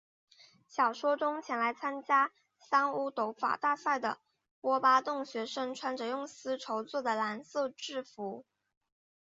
[0.67, 4.17] 小说中前来参加三巫斗法大赛的
[4.59, 8.43] 波巴洞学生穿着用丝绸作的蓝色制服。